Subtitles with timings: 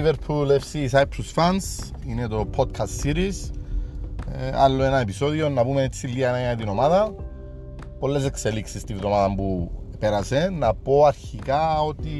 [0.00, 1.92] Liverpool FC Cyprus Fans.
[2.06, 3.50] Είναι το podcast series.
[4.32, 7.14] Ε, Άλλο ένα επεισόδιο να πούμε έτσι λίγα για την ομάδα.
[7.98, 10.50] Πολλές εξελίξεις τη βδομάδα που πέρασε.
[10.58, 12.10] Να πω αρχικά ότι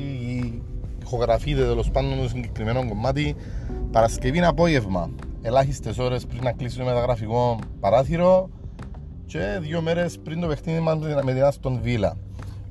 [1.03, 3.37] ηχογραφείται τέλος πάντων το συγκεκριμένο κομμάτι.
[3.91, 5.11] Παρασκευή απόγευμα.
[5.43, 8.51] Ελάχιστες ώρες πριν να κλείσει το μεταγραφικό παράθυρο
[9.27, 12.17] Και δύο μέρες πριν το παιχνίδι μας με την Άστον Βίλα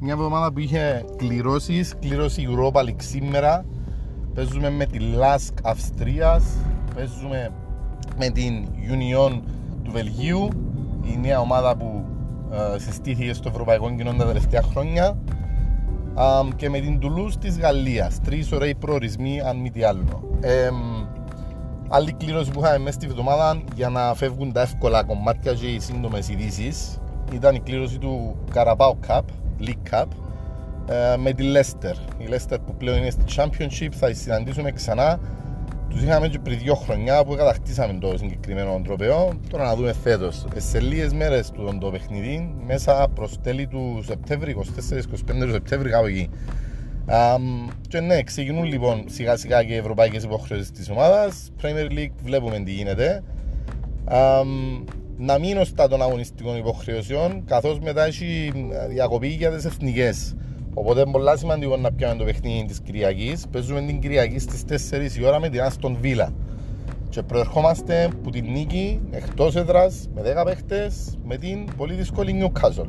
[0.01, 3.65] μια εβδομάδα που είχε κληρώσεις, κλήρωση Europa League σήμερα
[4.39, 6.43] Παίζουμε με τη Lask Αυστρίας
[6.95, 7.51] Παίζουμε
[8.17, 9.41] με την Union
[9.83, 10.47] του Βελγίου
[11.13, 12.05] Η νέα ομάδα που
[12.51, 15.17] ε, συστήθηκε στο Ευρωπαϊκό Κοινό τα τελευταία χρόνια
[16.55, 18.19] και με την Toulouse της Γαλλίας.
[18.19, 20.37] Τρεις ωραίοι προορισμοί αν μη τι άλλο.
[20.41, 20.69] Ε,
[21.89, 25.79] Άλλη κλήρωση που είχαμε μέσα στη βδομάδα για να φεύγουν τα εύκολα κομμάτια και οι
[25.79, 26.99] σύντομες ειδήσεις
[27.33, 29.21] ήταν η κλήρωση του Carabao Cup,
[29.61, 30.05] League Cup.
[30.05, 30.28] ε,
[31.17, 31.95] με τη Leicester.
[32.17, 35.19] Η Leicester που πλέον είναι στη Championship θα συναντήσουμε ξανά.
[35.89, 39.39] Τους είχαμε και πριν δύο χρονιά που κατακτήσαμε το συγκεκριμένο τροπέο.
[39.49, 40.45] Τώρα να δούμε φέτος.
[40.55, 45.89] Ε, σε λίγες μέρες του το παιχνίδι, μέσα προς τέλη του Σεπτέμβρη, 24-25 του Σεπτέμβρη,
[45.89, 46.29] κάπου εκεί.
[47.11, 51.51] Um, και ναι, ξεκινούν λοιπόν σιγά σιγά και οι ευρωπαϊκές υποχρεώσεις της ομάδας.
[51.61, 53.23] Premier League βλέπουμε τι γίνεται.
[54.11, 54.83] Um,
[55.17, 58.51] να μείνω στα των αγωνιστικών υποχρεώσεων, καθώς μετά έχει
[58.89, 60.35] διακοπή για τις εθνικές.
[60.73, 63.47] Οπότε είναι πολύ σημαντικό να πιάμε το παιχνίδι της Κυριακής.
[63.51, 66.33] Παίζουμε την Κυριακή στις 4 η ώρα με την Άστον Βίλα.
[67.09, 72.87] Και προερχόμαστε από την νίκη εκτός έδρας με 10 παίχτες με την πολύ δύσκολη Newcastle.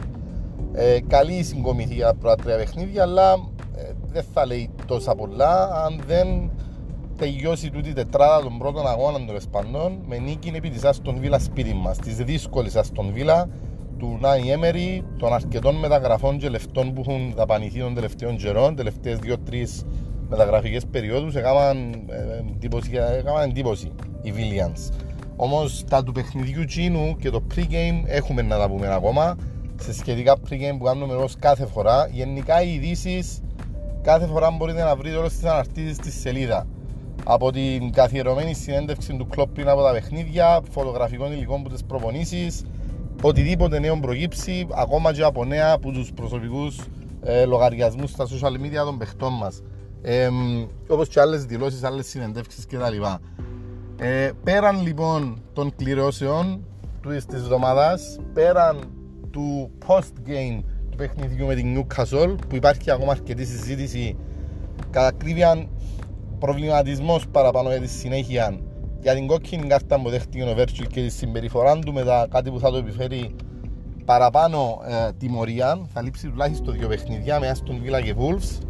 [0.72, 3.32] Ε, καλή συγκομιδή για τα πρώτα τρία παιχνίδια, αλλά
[3.76, 6.50] ε, δεν θα λέει τόσα πολλά αν δεν
[7.16, 11.74] τελειώσει τούτη τετράδα των πρώτων αγώνων των Εσπανών με νίκη επί της Άστον Βίλα σπίτι
[11.74, 13.48] μας, της δύσκολης Άστον Βίλα
[14.00, 19.18] του Νάι Έμερι, των αρκετών μεταγραφών και λεφτών που έχουν δαπανηθεί των τελευταίων καιρών, τελευταίες
[19.18, 19.84] δύο-τρεις
[20.28, 24.88] μεταγραφικές περιόδους, έκαναν ε, εντύπωση, έκαναν εντύπωση οι Βίλιανς.
[25.36, 29.36] Όμως τα του παιχνιδιού Τσίνου και το pre-game έχουμε να τα πούμε ακόμα
[29.80, 32.08] σε σχετικά pre-game που κάνουμε ως κάθε φορά.
[32.12, 33.40] Γενικά οι ειδήσεις
[34.02, 36.66] κάθε φορά μπορείτε να βρείτε όλες τις αναρτήσεις στη σελίδα.
[37.24, 42.64] Από την καθιερωμένη συνέντευξη του κλόπ πριν από τα παιχνίδια, φωτογραφικών υλικών που τις προπονήσεις,
[43.22, 46.78] οτιδήποτε νέο προγύψει, ακόμα και από νέα από τους προσωπικούς
[47.22, 49.62] ε, λογαριασμούς στα social media των παιχτών μας.
[50.02, 50.28] Ε,
[50.88, 53.02] Όπως και άλλες δηλώσεις, άλλες συνεντεύξεις κτλ.
[53.98, 56.64] Ε, πέραν λοιπόν των κληρώσεων
[57.08, 58.78] της εβδομάδας, πέραν
[59.30, 64.16] του post-game του παιχνιδιού με την Newcastle, που υπάρχει ακόμα αρκετή συζήτηση,
[64.90, 65.68] κατά ακρίβεια
[66.38, 68.60] προβληματισμός παραπάνω για τη συνέχεια
[69.00, 72.58] για την κόκκινη κάρτα που δέχτηκε ο Βέρτσιλ και τη συμπεριφορά του μετά κάτι που
[72.58, 73.34] θα το επιφέρει
[74.04, 78.66] παραπάνω ε, τιμωρία θα λείψει τουλάχιστον δύο παιχνιδιά με Αστον Villa και Wolves.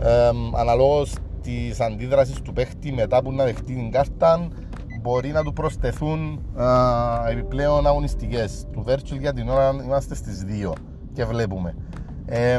[0.00, 4.48] Ε, αναλόγως της αντίδρασης του παίχτη μετά που να δεχτεί την κάρτα
[5.00, 8.66] μπορεί να του προσθεθούν ε, επιπλέον αγωνιστικές.
[8.72, 10.72] Του Βέρτσιλ για την ώρα είμαστε στις δύο
[11.12, 11.74] και βλέπουμε.
[12.26, 12.58] Ε,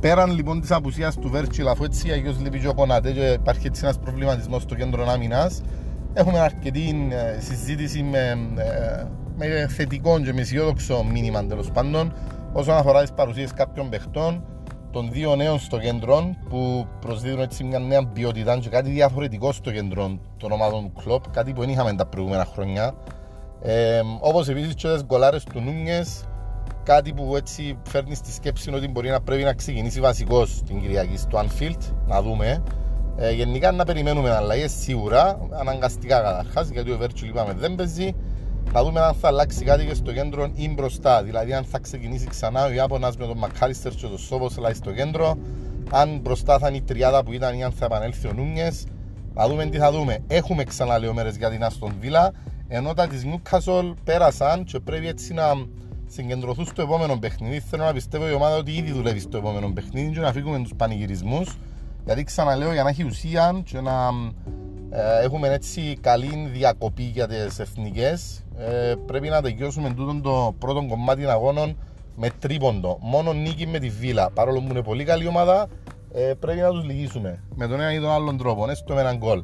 [0.00, 3.66] Πέραν λοιπόν της απουσίας του Βέρτσιλ, αφού έτσι αγιώ λείπει και ο Κονατέ και υπάρχει
[3.66, 5.60] έτσι ένας προβληματισμός στο κέντρο άμυνας,
[6.12, 9.04] έχουμε αρκετή ε, συζήτηση με, ε,
[9.36, 12.12] με θετικό και με αισιόδοξο μήνυμα τέλος πάντων
[12.52, 14.44] όσον αφορά τις παρουσίες κάποιων παιχτών
[14.90, 19.72] των δύο νέων στο κέντρο που προσδίδουν έτσι μια νέα ποιότητα και κάτι διαφορετικό στο
[19.72, 22.94] κέντρο των ομάδων του κλοπ, κάτι που δεν είχαμε τα προηγούμενα χρόνια.
[23.62, 26.24] Ε, Όπως επίσης και τις γκολάρες του Νούνιες
[26.88, 31.16] κάτι που έτσι φέρνει στη σκέψη ότι μπορεί να πρέπει να ξεκινήσει βασικός την Κυριακή
[31.16, 32.62] στο Anfield, να δούμε.
[33.16, 38.14] Ε, γενικά να περιμένουμε αλλαγέ σίγουρα, αναγκαστικά καταρχάς, γιατί ο Βέρτσου είπαμε δεν παίζει.
[38.72, 41.22] Να δούμε αν θα αλλάξει κάτι και στο κέντρο ή μπροστά.
[41.22, 45.38] Δηλαδή, αν θα ξεκινήσει ξανά ο Ιάπωνας με τον Μακάλιστερ και τον Σόβος στο κέντρο,
[45.90, 48.86] αν μπροστά θα είναι η τριάδα που ήταν ή αν θα επανέλθει ο Νούνιες.
[49.34, 50.18] Να δούμε τι θα δούμε.
[50.26, 52.32] Έχουμε ξανά μέρες για την Αστον Βίλα,
[52.68, 55.44] ενώ τα της Newcastle πέρασαν και πρέπει έτσι να
[56.08, 57.60] συγκεντρωθούν στο επόμενο παιχνίδι.
[57.60, 60.74] Θέλω να πιστεύω η ομάδα ότι ήδη δουλεύει στο επόμενο παιχνίδι και να φύγουμε τους
[60.76, 61.58] πανηγυρισμούς.
[62.04, 64.10] Γιατί ξαναλέω για να έχει ουσία και να
[64.90, 70.86] ε, έχουμε έτσι καλή διακοπή για τις εθνικές, ε, πρέπει να τελειώσουμε τούτο το πρώτο
[70.88, 71.76] κομμάτι αγώνων
[72.16, 72.98] με τρίποντο.
[73.00, 74.30] Μόνο νίκη με τη βίλα.
[74.30, 75.68] Παρόλο που είναι πολύ καλή ομάδα,
[76.12, 78.70] ε, πρέπει να τους λυγίσουμε με τον ένα ή τον άλλον τρόπο.
[78.70, 79.42] Έστω με έναν γκολ.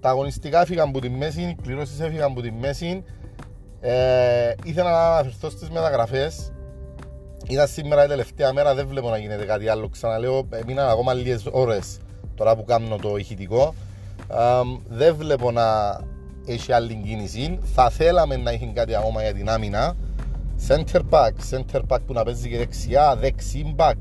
[0.00, 3.04] τα αγωνιστικά έφυγαν από τη μέση, οι κληρώσεις έφυγαν από τη μέση.
[3.80, 6.52] Ε, ήθελα να αναφερθώ στις μεταγραφές.
[7.48, 9.88] Ήταν σήμερα η τελευταία μέρα, δεν βλέπω να γίνεται κάτι άλλο.
[9.88, 11.98] Ξαναλέω, μείναν ακόμα λίγες ώρες
[12.34, 13.74] τώρα που κάνω το ηχητικό.
[14.30, 14.36] Ε,
[14.88, 15.98] δεν βλέπω να
[16.46, 17.58] έχει άλλη κίνηση.
[17.74, 19.96] Θα θέλαμε να έχει κάτι ακόμα για την άμυνα.
[20.68, 23.96] Center back, center back που να παίζει και δεξιά, δεξί back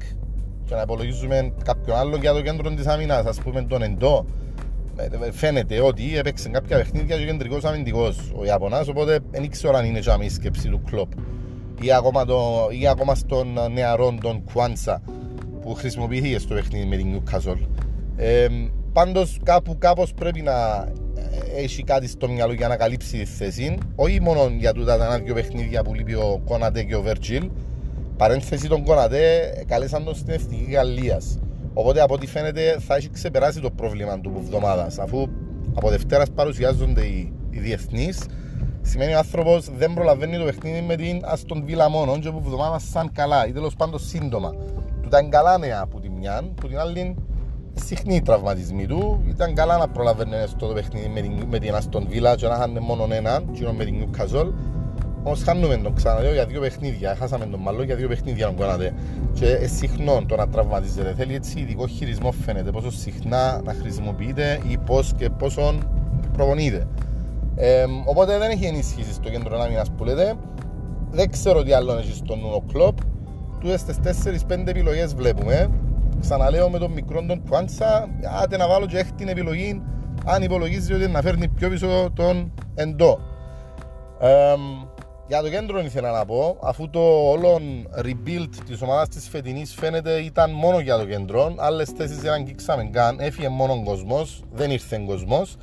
[0.66, 4.39] και να υπολογίζουμε κάποιον άλλο για το κέντρο της άμυνας, ας πούμε τον εντό, ε,
[5.32, 9.86] φαίνεται ότι έπαιξε κάποια παιχνίδια και ο κεντρικός αμυντικός ο Ιαπωνάς, οπότε δεν ήξερα αν
[9.86, 11.12] είναι η σκέψη του κλόπ
[11.82, 15.02] ή ακόμα, το, ή ακόμα στον νεαρό τον Κουάνσα
[15.62, 17.68] που χρησιμοποιήθηκε στο παιχνίδι με την Newcastle.
[18.16, 18.48] Ε,
[18.94, 20.88] πάντως κάπου κάπως πρέπει να
[21.56, 23.78] έχει κάτι στο μυαλό για να καλύψει τη θέση.
[23.96, 27.50] Όχι μόνο για τούτα τα δύο παιχνίδια που λείπει ο Κόνατε και ο Βέρτζιλ.
[28.18, 29.20] Παρένθεση τον Κόνατε
[29.68, 31.40] καλέσαν τον στην εθνική Γαλλίας.
[31.74, 34.88] Οπότε από ό,τι φαίνεται θα έχει ξεπεράσει το πρόβλημα του εβδομάδα.
[35.00, 35.28] Αφού
[35.76, 38.26] από Δευτέρας παρουσιάζονται οι, οι διεθνείς,
[38.82, 42.80] σημαίνει ο άνθρωπος δεν προλαβαίνει το παιχνίδι με την Αστον Βίλα μόνο, και που εβδομάδα
[42.80, 44.50] σαν καλά ή τέλος πάντων σύντομα.
[45.02, 47.16] Του ήταν καλά νέα από τη μια, που την άλλη
[47.74, 49.24] συχνοί τραυματισμοί του.
[49.28, 52.56] Ήταν καλά να προλαβαίνει στο το παιχνίδι με την, με την Αστον Βίλα και να
[52.56, 54.52] είχαν μόνο έναν, κοινό με την Νιουκαζόλ.
[55.24, 58.94] Όμως χάνουμε τον ξαναλέω για δύο παιχνίδια, χάσαμε τον μάλλον για δύο παιχνίδια τον κάνατε.
[59.34, 61.14] Και συχνό το να τραυματίζεται.
[61.18, 65.78] Θέλει έτσι ειδικό χειρισμό φαίνεται, πόσο συχνά να χρησιμοποιείται ή πώς και πόσο
[66.34, 66.88] προπονείται.
[67.56, 70.34] Ε, οπότε δεν έχει ενίσχυση στο κέντρο άμυνας που λέτε.
[71.12, 72.98] Δεν ξέρω τι άλλο έχει στον Νούνο Κλόπ.
[73.60, 73.98] Τούτες τις
[74.48, 75.70] 4-5 επιλογές βλέπουμε
[76.20, 78.10] ξαναλέω με τον μικρό τον Κουάντσα,
[78.42, 79.82] άτε να βάλω και έχει την επιλογή
[80.26, 83.20] αν υπολογίζει ότι να φέρνει πιο πίσω τον εντό.
[84.20, 84.54] Ε,
[85.30, 87.00] για το κέντρο ήθελα να πω, αφού το
[87.30, 87.62] όλο
[88.02, 92.90] rebuild της ομάδας της φετινής φαίνεται ήταν μόνο για το κέντρο, άλλες θέσεις δεν αγγίξαμε
[92.92, 95.56] καν, έφυγε μόνο κόσμος, δεν ήρθε κόσμος,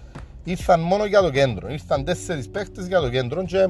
[0.44, 1.68] ήρθαν μόνο για το κέντρο.
[1.68, 3.68] Ήρθαν τέσσερις παίχτες για το κέντρο και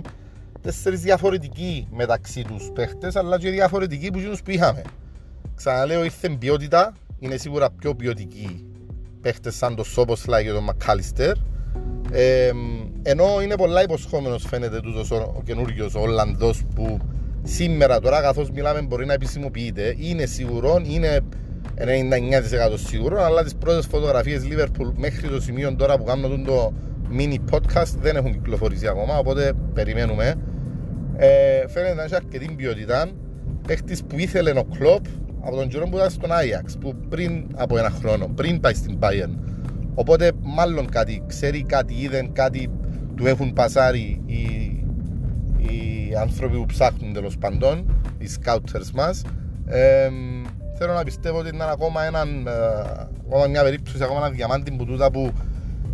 [0.60, 4.82] τέσσερις διαφορετικοί μεταξύ τους παίχτες, αλλά και διαφορετικοί που, που είχαμε.
[5.54, 6.92] Ξαναλέω, ήρθε ποιότητα.
[7.18, 8.66] Είναι σίγουρα πιο ποιοτικοί
[9.20, 11.36] παίχτες σαν το Σόποσλα και τον Μακάλιστερ.
[12.18, 12.50] Ε,
[13.02, 16.98] ενώ είναι πολλά υποσχόμενος φαίνεται τούτος ο, ο καινούριο Ολλανδός που
[17.42, 19.94] σήμερα τώρα καθώς μιλάμε μπορεί να επισημοποιείται.
[19.98, 21.20] Είναι σίγουρο, είναι
[21.78, 21.82] 99%
[22.74, 26.72] σίγουρο, αλλά τις πρώτες φωτογραφίες Liverpool μέχρι το σημείο τώρα που κάνουμε το
[27.18, 29.18] mini podcast δεν έχουν κυκλοφορήσει ακόμα.
[29.18, 30.34] Οπότε περιμένουμε.
[31.16, 33.10] Ε, φαίνεται να έχει αρκετή ποιότητα.
[33.66, 35.04] Παίχτης που ήθελε ο κλοπ
[35.40, 38.98] από τον καιρό που ήταν στον Άγιαξ, που πριν από ένα χρόνο, πριν πάει στην
[39.00, 39.55] Bayern.
[39.98, 42.70] Οπότε μάλλον κάτι ξέρει, κάτι είδε, κάτι
[43.16, 44.42] του έχουν πασάρει οι,
[45.58, 49.22] οι άνθρωποι που ψάχνουν τέλος πάντων, οι scouters μας.
[49.66, 50.08] Ε,
[50.78, 52.50] θέλω να πιστεύω ότι είναι ακόμα, έναν, ε,
[53.26, 55.32] ακόμα μια περίπτωση, ακόμα ένα διαμάντι που τούτα που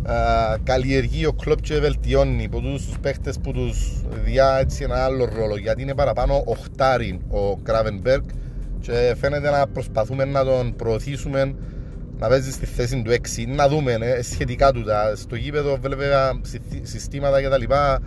[0.07, 5.03] ε, καλλιεργεί ο κλόπ και βελτιώνει από τούτους τους παίχτες που τους διά έτσι ένα
[5.03, 8.23] άλλο ρόλο γιατί είναι παραπάνω οχτάρι ο Κράβενμπεργκ
[8.79, 11.55] και φαίνεται να προσπαθούμε να τον προωθήσουμε
[12.23, 13.15] να παίζεις στη θέση του 6
[13.47, 16.31] να δούμε ε, σχετικά του τα, στο γήπεδο βέβαια
[16.81, 17.99] συστήματα και τα λοιπά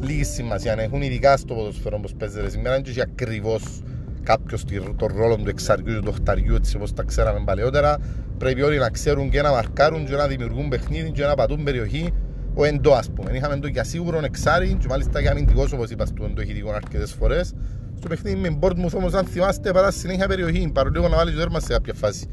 [0.00, 0.74] λίγη σημασία.
[0.78, 3.82] Έχουν ειδικά στο ποδοσφαίρο όπως παίζεται σήμερα και ακριβώς
[4.22, 4.64] κάποιος
[4.96, 7.98] τον ρόλο του εξαριού του οχταριού έτσι όπως τα ξέραμε παλαιότερα.
[8.38, 12.12] Πρέπει όλοι να ξέρουν και να μαρκάρουν και να δημιουργούν παιχνίδι και να πατούν περιοχή.
[12.54, 13.30] Ο εντό ας πούμε.
[13.36, 17.54] Είχαμε το για σίγουρο εξάρι και μάλιστα για αμυντικός όπως είπα στο εντοχητικό αρκετές φορές.
[17.96, 20.70] Στο παιχνίδι με μου όμως αν θυμάστε παρά συνέχεια περιοχή.
[20.74, 22.28] Παρόλο να βάλει το τέρμα σε κάποια φάση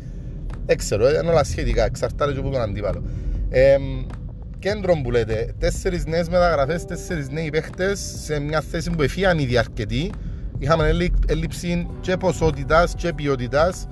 [0.66, 3.04] δεν ξέρω, είναι όλα σχετικά, εξαρτάται και από τον αντίπαλο
[3.50, 3.78] ε,
[4.60, 9.58] κέντρο που λέτε, τέσσερις νέες μεταγραφές, τέσσερις νέοι παίχτες σε μια θέση που εφίαν ήδη
[9.58, 10.12] αρκετοί
[10.58, 10.98] είχαμε
[11.28, 13.88] έλλειψη και ποσότητας και ποιότητας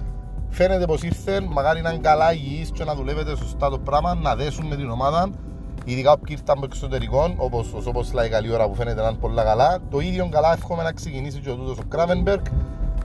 [0.50, 4.36] φαίνεται πως ήρθαν, μακάρι να είναι καλά υγιείς και να δουλεύετε σωστά το πράγμα, να
[4.36, 5.30] δέσουν με την ομάδα
[5.86, 9.18] ειδικά όποιοι ήρθαν από εξωτερικών, όπως ο Σόπος λέει καλή ώρα που φαίνεται να είναι
[9.18, 9.78] πολύ καλά.
[9.90, 12.46] Το ίδιο καλά εύχομαι να ξεκινήσει και ο τούτος ο Κράβενμπεργκ,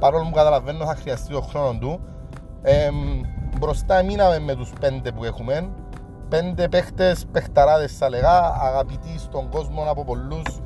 [0.00, 2.00] παρόλο που καταλαβαίνω θα χρειαστεί το χρόνο του.
[2.62, 2.88] Ε,
[3.59, 5.69] μπροστά μείναμε με τους πέντε που έχουμε,
[6.29, 10.61] πέντε παίχτες, παιχταράδες θα λέγα, αγαπητοί στον κόσμο από πολλούς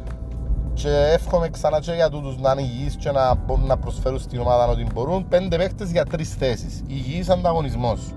[0.72, 4.40] και εύχομαι ξανά και για τούτους να είναι υγιείς και να μπορούν να προσφέρουν στην
[4.40, 5.28] ομάδα ό,τι μπορούν.
[5.28, 6.82] Πέντε παίχτες για τρεις θέσεις.
[6.86, 8.14] Υγιής ανταγωνισμός.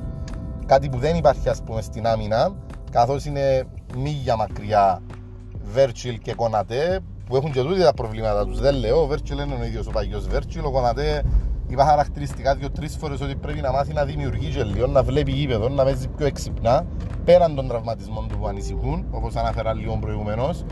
[0.66, 2.56] Κάτι που δεν υπάρχει ας πούμε στην άμυνα,
[2.92, 3.63] καθώς είναι
[3.96, 5.01] μίλια μακριά
[5.62, 8.60] Βέρτσιλ και Κονατέ που έχουν και τούτοι τα προβλήματα τους.
[8.60, 11.24] Δεν λέω, ο Βέρτσιλ είναι ο ίδιος ο παγιός Βέρτσιλ, ο Κονατέ
[11.72, 15.70] είπα χαρακτηριστικά δύο-τρεις φορές ότι πρέπει να μάθει να δημιουργεί και λίγο, να βλέπει γήπεδο,
[15.70, 16.86] να παίζει πιο εξυπνά
[17.25, 20.66] πέραν των τραυματισμών του που ανησυχούν, όπως αναφέρα λίγο προηγουμένως.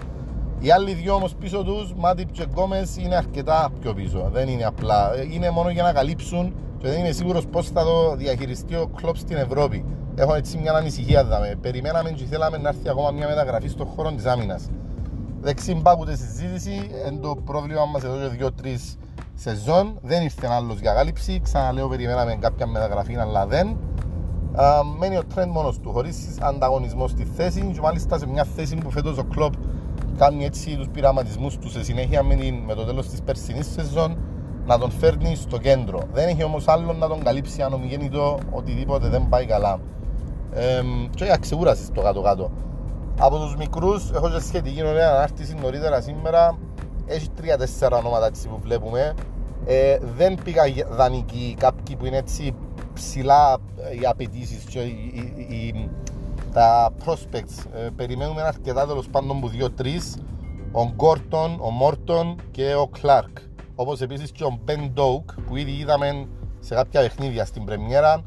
[0.60, 4.29] Οι άλλοι δυο όμως πίσω τους, Μάτιπ και Γκόμες, είναι αρκετά πιο πίσω.
[4.34, 5.12] Δεν είναι απλά.
[5.32, 9.18] Είναι μόνο για να καλύψουν και δεν είμαι σίγουρος πώς θα το διαχειριστεί ο κλόπ
[9.18, 9.86] στην Ευρώπη
[10.22, 11.56] έχω έτσι μια ανησυχία δάμε.
[11.62, 14.70] Περιμέναμε και θέλαμε να έρθει ακόμα μια μεταγραφή στον χώρο της άμυνας.
[15.41, 16.72] Δεν ξυμπάκουται συζήτηση,
[17.08, 18.98] είναι το πρόβλημα μας εδώ και δύο-τρεις
[19.39, 20.00] σεζόν.
[20.01, 21.39] Δεν ήρθε άλλος για κάλυψη.
[21.43, 23.77] Ξαναλέω, περιμέναμε κάποια μεταγραφή, αλλά δεν.
[24.55, 27.72] Α, μένει ο τρέντ μόνος του, χωρίς ανταγωνισμό στη θέση.
[27.74, 29.53] Και μάλιστα σε μια θέση που φέτος ο κλοπ
[30.17, 34.17] κάνει έτσι τους πειραματισμούς του σε συνέχεια με, την, με το τέλος της περσινής σεζόν
[34.65, 36.00] να τον φέρνει στο κέντρο.
[36.12, 39.79] Δεν έχει όμως άλλο να τον καλύψει αν ομιγέννητο οτιδήποτε δεν πάει καλά.
[40.53, 40.81] Ε,
[41.15, 42.51] και για ξεκούρασης στο κάτω-κάτω.
[43.19, 46.58] Από τους μικρούς, έχω και σχετική ωραία ανάρτηση νωρίτερα σήμερα.
[47.09, 49.13] Έχει τρία-τέσσερα ονόματα έτσι που βλέπουμε.
[49.65, 52.55] Ε, δεν πήγα δανεικοί κάποιοι που είναι έτσι
[52.93, 55.89] ψηλά ε, οι απαιτήσεις και οι, οι, οι,
[56.53, 57.65] τα prospects.
[57.75, 60.01] Ε, περιμένουμε αρκετά τέλος πάντων που δύο-τρει.
[60.71, 63.37] Ο Γκόρτον, ο Μόρτον και ο Κλάρκ.
[63.75, 66.27] Όπως επίσης και ο Μπεν Ντόουκ που ήδη είδαμε
[66.59, 68.23] σε κάποια παιχνίδια στην Πρεμιέρα.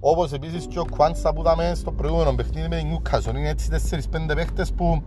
[0.00, 3.36] Όπως επίσης και ο Κουάντσα που είδαμε στο προηγούμενο παιχνίδι με την Newcastle.
[3.36, 3.68] Είναι έτσι
[4.30, 5.02] 4-5 παίχτες που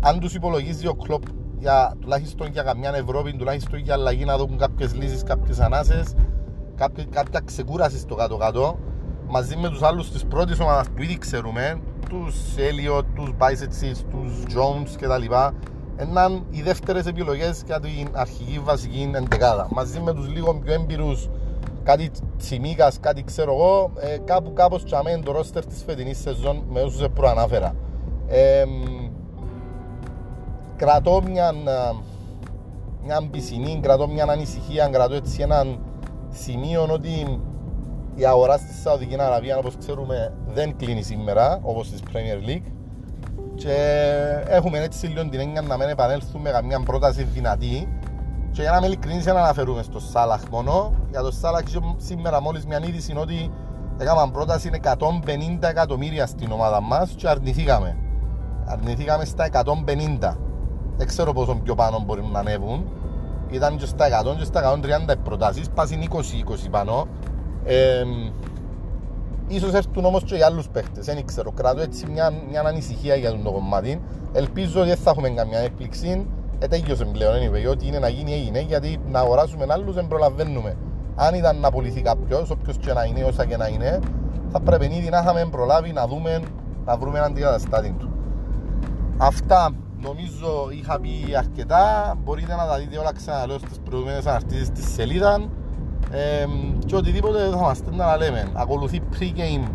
[0.00, 1.22] αν τους υπολογίζει ο Κλοπ
[1.64, 6.14] για, τουλάχιστον για καμιά Ευρώπη, τουλάχιστον για αλλαγή να δουν κάποιες λύσεις, κάποιες ανάσες,
[6.74, 8.78] κάποια, κάποια ξεκούραση στο κάτω-κάτω
[9.28, 14.42] μαζί με τους άλλους της πρώτης ομάδας που ήδη ξέρουμε, τους Έλιο, τους Μπάισετσι, τους
[14.54, 15.34] Jones κτλ.
[15.96, 19.68] Έναν οι δεύτερες επιλογές για την αρχική βασική εντεκάδα.
[19.70, 21.28] Μαζί με τους λίγο πιο έμπειρους,
[21.82, 26.80] κάτι τσιμίκας, κάτι ξέρω εγώ, ε, κάπου κάπως τσαμέν το ρόστερ της φετινής σεζόν με
[26.80, 27.74] όσους προανάφερα.
[28.28, 28.64] Ε,
[30.76, 31.52] κρατώ μια,
[33.04, 35.78] μια πισινή, κρατώ μια ανησυχία, κρατώ έτσι έναν
[36.30, 37.40] σημείο ότι
[38.14, 42.72] η αγορά στη Σαουδική Αραβία, όπως ξέρουμε, δεν κλείνει σήμερα, όπως στη Premier League.
[43.54, 43.76] Και
[44.46, 47.88] έχουμε έτσι λίγο την έννοια να μην επανέλθουμε με καμιά πρόταση δυνατή.
[48.52, 50.92] Και για να με ειλικρινείς να αναφερούμε στο Σάλαχ μόνο.
[51.10, 51.62] Για το Σάλαχ
[51.96, 53.50] σήμερα μόλις μια είδηση είναι ότι
[53.98, 57.96] έκαναν πρόταση 150 εκατομμύρια στην ομάδα μας και αρνηθήκαμε.
[58.64, 60.36] Αρνηθήκαμε στα 150.
[60.96, 62.84] Δεν ξέρω πόσο πιο πάνω μπορεί να ανέβουν.
[63.50, 67.06] Ήταν και στα 100 και στα 130 προτάσεις, πάσουν 20-20 πάνω.
[67.64, 68.04] Ε,
[69.48, 71.50] ίσως έρθουν όμως και οι άλλους παίχτες, δεν ξέρω.
[71.50, 74.00] Κρατώ έτσι μια, μια ανησυχία για το κομμάτι.
[74.32, 76.26] Ελπίζω ότι δεν θα έχουμε καμιά έκπληξη.
[76.58, 80.76] Ε, τέλειωσε πλέον, anyway, ό,τι είναι να γίνει έγινε, γιατί να αγοράσουμε άλλους δεν προλαβαίνουμε.
[81.14, 83.98] Αν ήταν να πουληθεί κάποιος, όποιος και να είναι, όσα και να είναι,
[84.48, 86.42] θα πρέπει ήδη να είχαμε προλάβει να δούμε,
[86.84, 88.10] να βρούμε έναν αντικαταστάτη του.
[89.16, 89.70] Αυτά
[90.04, 92.14] νομίζω είχα πει αρκετά.
[92.24, 95.48] Μπορείτε να τα δείτε όλα ξαναλέω στις προηγούμενες αναρτήσεις της σελίδα.
[96.10, 96.46] Ε,
[96.86, 98.50] και οτιδήποτε θα μας να λέμε.
[98.52, 99.68] Ακολουθεί pre-game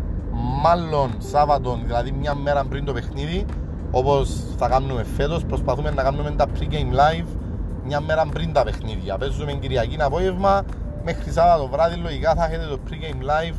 [0.62, 3.44] μάλλον Σάββατο, δηλαδή μια μέρα πριν το παιχνίδι,
[3.90, 5.44] όπως θα κάνουμε φέτος.
[5.44, 7.26] Προσπαθούμε να κάνουμε τα pre-game live
[7.84, 9.18] μια μέρα πριν τα παιχνίδια.
[9.18, 10.62] Παίζουμε Κυριακή απόγευμα,
[11.04, 13.54] μέχρι Σάββατο βράδυ λογικά θα έχετε το pre-game live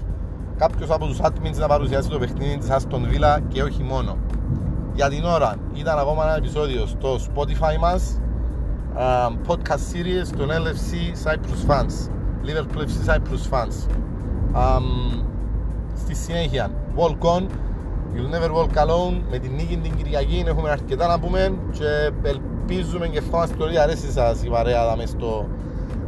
[0.57, 4.17] κάποιος από τους admins να παρουσιάσει το παιχνίδι της Aston Villa και όχι μόνο.
[4.93, 8.19] Για την ώρα ήταν ακόμα ένα επεισόδιο στο Spotify μας
[9.47, 10.91] podcast series των LFC
[11.23, 12.09] Cyprus Fans
[12.45, 13.87] Liverpool FC Cyprus Fans.
[14.55, 15.23] Um,
[15.95, 17.41] στη συνέχεια Walk On
[18.13, 23.07] You'll Never Walk Alone με την νίκη την Κυριακή έχουμε αρκετά να πούμε και ελπίζουμε
[23.07, 25.47] και ευχόμαστε ότι αρέσει σας η παρέα μες στο,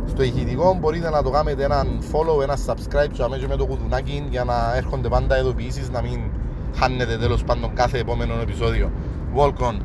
[0.06, 0.78] στο ηχητικό.
[0.80, 4.76] Μπορείτε να το κάνετε έναν follow, ένα subscribe και αμέσως με το κουδουνάκι για να
[4.76, 6.20] έρχονται πάντα ειδοποιήσεις να μην
[6.76, 8.92] χάνετε τέλος πάντων κάθε επόμενο επεισόδιο.
[9.36, 9.78] Walk on.